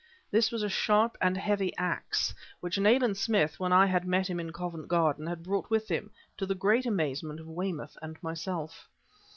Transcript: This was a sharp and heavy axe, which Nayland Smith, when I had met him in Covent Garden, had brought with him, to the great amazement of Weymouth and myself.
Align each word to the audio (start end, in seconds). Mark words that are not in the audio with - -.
This 0.31 0.51
was 0.51 0.63
a 0.63 0.67
sharp 0.67 1.15
and 1.21 1.37
heavy 1.37 1.77
axe, 1.77 2.33
which 2.59 2.79
Nayland 2.79 3.17
Smith, 3.17 3.59
when 3.59 3.71
I 3.71 3.85
had 3.85 4.03
met 4.07 4.27
him 4.27 4.39
in 4.39 4.51
Covent 4.51 4.87
Garden, 4.87 5.27
had 5.27 5.43
brought 5.43 5.69
with 5.69 5.89
him, 5.89 6.09
to 6.39 6.47
the 6.47 6.55
great 6.55 6.87
amazement 6.87 7.39
of 7.39 7.45
Weymouth 7.47 7.95
and 8.01 8.17
myself. 8.23 8.89